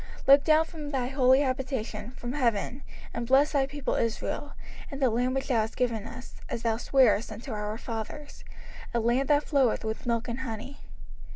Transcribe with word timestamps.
05:026:015 0.21 0.27
Look 0.29 0.43
down 0.43 0.65
from 0.65 0.89
thy 0.89 1.07
holy 1.09 1.39
habitation, 1.41 2.11
from 2.15 2.33
heaven, 2.33 2.81
and 3.13 3.27
bless 3.27 3.51
thy 3.51 3.67
people 3.67 3.93
Israel, 3.93 4.53
and 4.89 4.99
the 4.99 5.11
land 5.11 5.35
which 5.35 5.49
thou 5.49 5.57
hast 5.61 5.77
given 5.77 6.07
us, 6.07 6.41
as 6.49 6.63
thou 6.63 6.77
swarest 6.77 7.31
unto 7.31 7.51
our 7.51 7.77
fathers, 7.77 8.43
a 8.95 8.99
land 8.99 9.27
that 9.27 9.43
floweth 9.43 9.83
with 9.85 10.07
milk 10.07 10.27
and 10.27 10.39
honey. 10.39 10.79